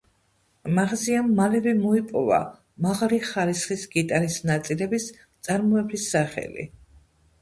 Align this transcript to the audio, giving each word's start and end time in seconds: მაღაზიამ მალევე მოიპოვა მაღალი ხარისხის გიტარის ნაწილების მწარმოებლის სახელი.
მაღაზიამ 0.77 1.27
მალევე 1.39 1.73
მოიპოვა 1.81 2.39
მაღალი 2.85 3.19
ხარისხის 3.27 3.85
გიტარის 3.95 4.39
ნაწილების 4.53 5.07
მწარმოებლის 5.21 6.09
სახელი. 6.17 6.67